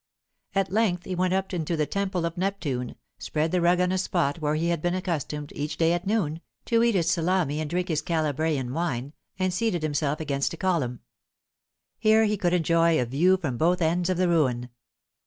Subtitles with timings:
[0.55, 3.99] At length he went up into the Temple of Neptune, spread the rug on a
[3.99, 7.69] spot where he had been accustomed, each day at noon, to eat his salame and
[7.69, 11.01] drink his Calabrian wine, and seated himself against a column.
[11.99, 14.69] Here he could enjoy a view from both ends of the ruin.